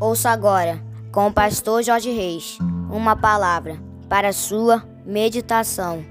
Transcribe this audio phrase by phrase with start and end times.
[0.00, 0.82] Ouça agora,
[1.12, 2.58] com o pastor Jorge Reis,
[2.90, 3.78] uma palavra
[4.08, 6.04] para sua meditação.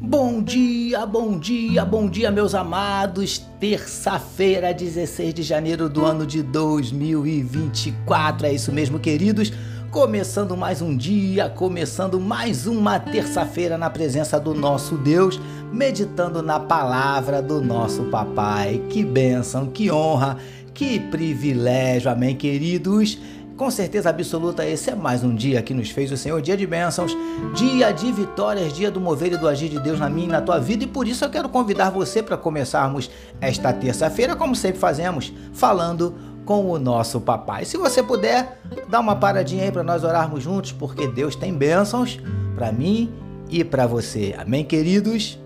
[0.00, 3.44] Bom dia, bom dia, bom dia, meus amados.
[3.60, 8.46] Terça-feira, 16 de janeiro do ano de 2024.
[8.46, 9.52] É isso mesmo, queridos.
[9.94, 15.40] Começando mais um dia, começando mais uma terça-feira na presença do nosso Deus,
[15.72, 18.82] meditando na palavra do nosso papai.
[18.90, 20.38] Que bênção, que honra,
[20.74, 23.16] que privilégio, amém, queridos.
[23.56, 26.66] Com certeza absoluta, esse é mais um dia que nos fez o Senhor, dia de
[26.66, 27.16] bênçãos,
[27.54, 30.42] dia de vitórias, dia do mover e do agir de Deus na minha e na
[30.42, 30.82] tua vida.
[30.82, 33.08] E por isso eu quero convidar você para começarmos
[33.40, 37.64] esta terça-feira, como sempre fazemos, falando com o nosso papai.
[37.64, 42.20] Se você puder, dá uma paradinha aí para nós orarmos juntos, porque Deus tem bênçãos
[42.54, 43.12] para mim
[43.48, 44.34] e para você.
[44.38, 45.38] Amém, queridos?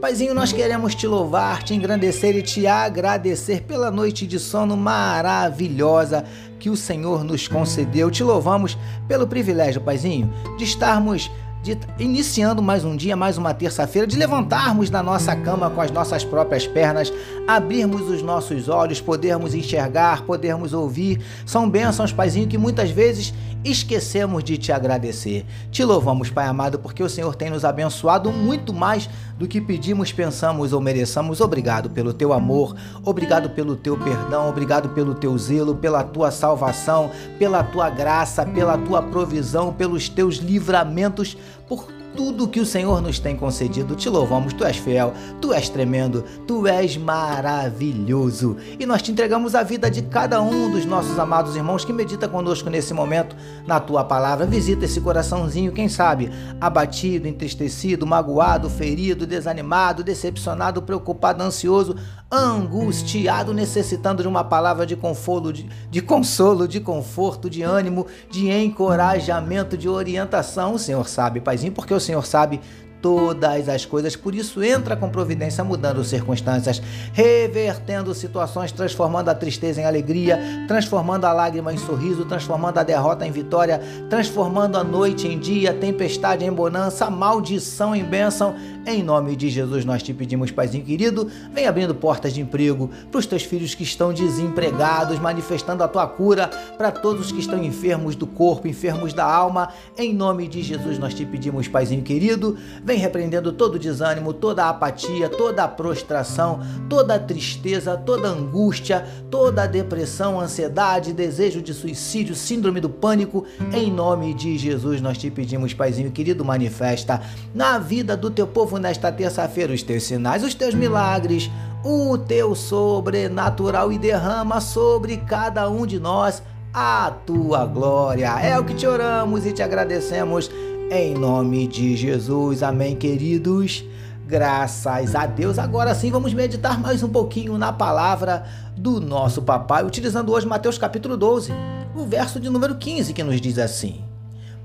[0.00, 6.24] Paizinho, nós queremos te louvar, te engrandecer e te agradecer pela noite de sono maravilhosa
[6.58, 8.10] que o Senhor nos concedeu.
[8.10, 11.30] Te louvamos pelo privilégio, Paizinho, de estarmos
[11.62, 15.90] de, iniciando mais um dia, mais uma terça-feira, de levantarmos da nossa cama com as
[15.90, 17.12] nossas próprias pernas,
[17.46, 21.20] abrirmos os nossos olhos, podermos enxergar, podermos ouvir.
[21.44, 25.44] São bênçãos, Paizinho, que muitas vezes esquecemos de te agradecer.
[25.70, 29.08] Te louvamos, Pai amado, porque o Senhor tem nos abençoado muito mais
[29.38, 31.40] do que pedimos, pensamos ou mereçamos.
[31.40, 37.10] Obrigado pelo teu amor, obrigado pelo teu perdão, obrigado pelo teu zelo, pela tua salvação,
[37.38, 41.36] pela tua graça, pela tua provisão, pelos teus livramentos,
[41.68, 43.94] por tudo que o Senhor nos tem concedido.
[43.94, 48.56] Te louvamos, tu és fiel, tu és tremendo, tu és maravilhoso.
[48.78, 52.28] E nós te entregamos a vida de cada um dos nossos amados irmãos que medita
[52.28, 54.46] conosco nesse momento na tua palavra.
[54.46, 61.96] Visita esse coraçãozinho, quem sabe, abatido, entristecido, magoado, ferido, desanimado, decepcionado, preocupado, ansioso,
[62.30, 68.48] angustiado, necessitando de uma palavra de conforto, de, de consolo, de conforto, de ânimo, de
[68.48, 70.74] encorajamento, de orientação.
[70.74, 72.60] O Senhor sabe, Paizinho, porque o Senhor sabe
[73.00, 74.14] todas as coisas.
[74.16, 80.38] Por isso, entra com providência, mudando circunstâncias, revertendo situações, transformando a tristeza em alegria,
[80.68, 85.72] transformando a lágrima em sorriso, transformando a derrota em vitória, transformando a noite em dia,
[85.72, 88.54] tempestade em bonança, maldição em bênção.
[88.86, 93.18] Em nome de Jesus, nós te pedimos, Paizinho querido, vem abrindo portas de emprego para
[93.18, 97.62] os teus filhos que estão desempregados, manifestando a tua cura para todos os que estão
[97.62, 99.70] enfermos do corpo, enfermos da alma.
[99.96, 102.56] Em nome de Jesus, nós te pedimos, Paizinho querido,
[102.90, 106.58] vem repreendendo todo o desânimo, toda a apatia, toda a prostração,
[106.88, 112.90] toda a tristeza, toda a angústia, toda a depressão, ansiedade, desejo de suicídio, síndrome do
[112.90, 113.46] pânico.
[113.72, 117.22] Em nome de Jesus, nós te pedimos, Paizinho querido, manifesta
[117.54, 121.48] na vida do teu povo nesta terça-feira os teus sinais, os teus milagres,
[121.84, 126.42] o teu sobrenatural e derrama sobre cada um de nós
[126.74, 128.36] a tua glória.
[128.40, 130.50] É o que te oramos e te agradecemos
[130.90, 133.84] em nome de Jesus, amém, queridos.
[134.26, 135.56] Graças a Deus.
[135.56, 138.44] Agora sim, vamos meditar mais um pouquinho na palavra
[138.76, 141.52] do nosso papai, utilizando hoje Mateus capítulo 12,
[141.94, 144.02] o verso de número 15, que nos diz assim: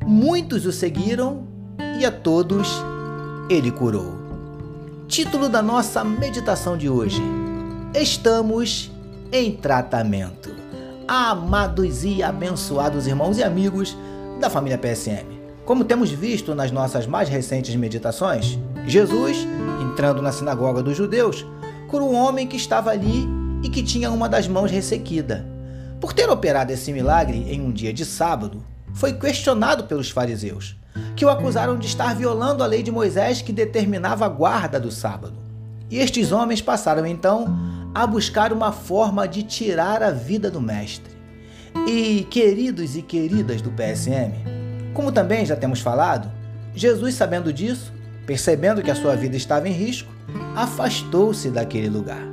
[0.03, 1.47] Muitos o seguiram
[1.99, 2.69] e a todos
[3.47, 4.15] ele curou.
[5.07, 7.21] Título da nossa meditação de hoje:
[7.93, 8.91] Estamos
[9.31, 10.55] em tratamento.
[11.07, 13.95] Amados e abençoados irmãos e amigos
[14.39, 15.34] da família PSM.
[15.65, 19.47] Como temos visto nas nossas mais recentes meditações, Jesus,
[19.81, 21.43] entrando na sinagoga dos judeus,
[21.87, 23.27] curou um homem que estava ali
[23.63, 25.43] e que tinha uma das mãos ressequida.
[25.99, 30.77] Por ter operado esse milagre em um dia de sábado, foi questionado pelos fariseus,
[31.15, 34.91] que o acusaram de estar violando a lei de Moisés que determinava a guarda do
[34.91, 35.33] sábado.
[35.89, 37.47] E estes homens passaram então
[37.91, 41.15] a buscar uma forma de tirar a vida do mestre.
[41.87, 44.54] E queridos e queridas do PSM,
[44.95, 46.31] como também já temos falado,
[46.73, 47.93] Jesus, sabendo disso,
[48.25, 50.09] percebendo que a sua vida estava em risco,
[50.55, 52.23] afastou-se daquele lugar.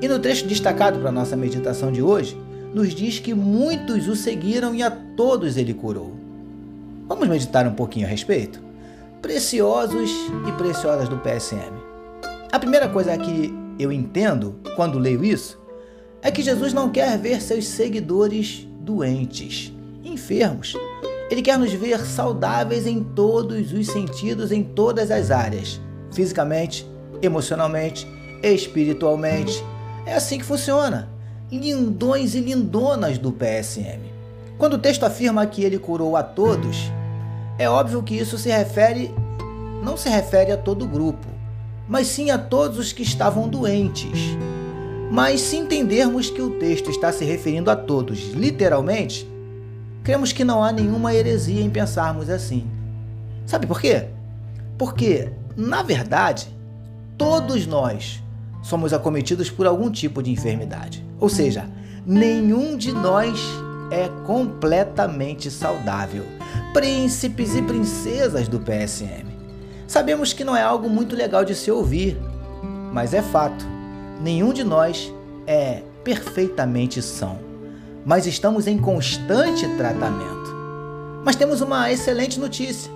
[0.00, 2.34] E no trecho destacado para nossa meditação de hoje,
[2.72, 6.16] nos diz que muitos o seguiram e a todos ele curou.
[7.06, 8.58] Vamos meditar um pouquinho a respeito?
[9.20, 10.10] Preciosos
[10.48, 11.74] e preciosas do PSM.
[12.50, 15.60] A primeira coisa que eu entendo quando leio isso
[16.22, 19.72] é que Jesus não quer ver seus seguidores doentes,
[20.02, 20.74] enfermos,
[21.30, 25.80] ele quer nos ver saudáveis em todos os sentidos, em todas as áreas:
[26.10, 26.88] fisicamente,
[27.20, 28.06] emocionalmente,
[28.42, 29.64] espiritualmente.
[30.06, 31.10] É assim que funciona.
[31.50, 34.00] Lindões e lindonas do PSM.
[34.58, 36.90] Quando o texto afirma que ele curou a todos,
[37.58, 39.10] é óbvio que isso se refere
[39.82, 41.26] não se refere a todo o grupo,
[41.88, 44.36] mas sim a todos os que estavam doentes.
[45.10, 49.26] Mas se entendermos que o texto está se referindo a todos, literalmente,
[50.08, 52.66] cremos que não há nenhuma heresia em pensarmos assim.
[53.44, 54.06] Sabe por quê?
[54.78, 56.48] Porque, na verdade,
[57.18, 58.22] todos nós
[58.62, 61.04] somos acometidos por algum tipo de enfermidade.
[61.20, 61.68] Ou seja,
[62.06, 63.38] nenhum de nós
[63.90, 66.24] é completamente saudável.
[66.72, 69.26] Príncipes e princesas do PSM.
[69.86, 72.18] Sabemos que não é algo muito legal de se ouvir,
[72.94, 73.62] mas é fato.
[74.22, 75.12] Nenhum de nós
[75.46, 77.38] é perfeitamente são,
[78.04, 80.54] mas estamos em constante tratamento.
[81.24, 82.90] Mas temos uma excelente notícia.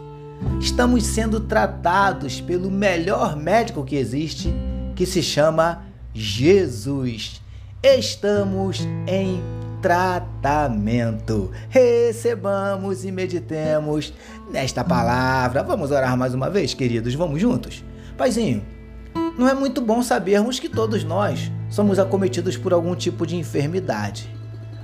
[0.61, 4.53] Estamos sendo tratados pelo melhor médico que existe,
[4.95, 5.85] que se chama
[6.15, 7.41] Jesus.
[7.83, 9.43] Estamos em
[9.83, 11.51] tratamento.
[11.69, 14.13] Recebamos e meditemos
[14.51, 15.63] nesta palavra.
[15.63, 17.15] Vamos orar mais uma vez, queridos?
[17.15, 17.85] Vamos juntos?
[18.17, 18.63] Paizinho,
[19.37, 24.33] não é muito bom sabermos que todos nós somos acometidos por algum tipo de enfermidade,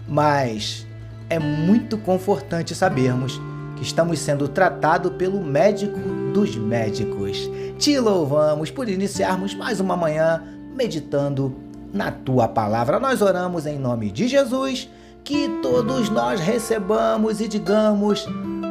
[0.08, 0.86] mas
[1.28, 3.40] é muito confortante sabermos
[3.76, 5.98] que estamos sendo tratados pelo médico
[6.32, 7.48] dos médicos.
[7.78, 10.42] Te louvamos por iniciarmos mais uma manhã
[10.74, 11.54] meditando
[11.92, 12.98] na tua palavra.
[12.98, 14.88] Nós oramos em nome de Jesus,
[15.22, 18.26] que todos nós recebamos e digamos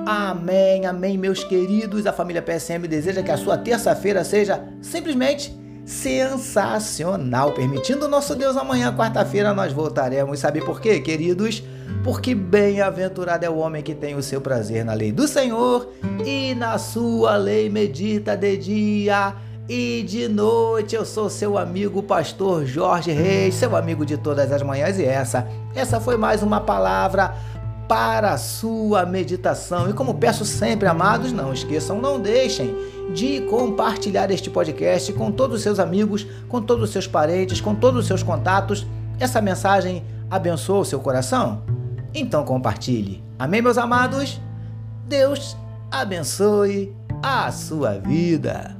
[0.05, 2.05] amém, amém, meus queridos.
[2.05, 5.55] A família PSM deseja que a sua terça-feira seja simplesmente
[5.87, 7.53] sensacional.
[7.53, 10.39] Permitindo nosso Deus, amanhã, quarta-feira, nós voltaremos.
[10.39, 11.63] Sabe por quê, queridos?
[12.03, 15.89] Porque bem-aventurado é o homem que tem o seu prazer na lei do Senhor
[16.25, 19.33] e na sua lei medita de dia
[19.69, 24.61] e de noite eu sou seu amigo pastor Jorge Reis, seu amigo de todas as
[24.61, 25.45] manhãs e essa,
[25.75, 27.35] essa foi mais uma palavra
[27.87, 29.89] para a sua meditação.
[29.89, 32.75] E como peço sempre, amados, não esqueçam, não deixem
[33.13, 37.73] de compartilhar este podcast com todos os seus amigos, com todos os seus parentes, com
[37.73, 38.85] todos os seus contatos.
[39.19, 41.63] Essa mensagem abençoa o seu coração?
[42.13, 43.23] Então compartilhe.
[43.39, 44.39] Amém, meus amados?
[45.05, 45.55] Deus
[45.91, 48.75] abençoe a sua vida.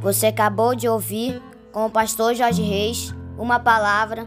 [0.00, 1.42] Você acabou de ouvir
[1.72, 4.26] com o pastor Jorge Reis uma palavra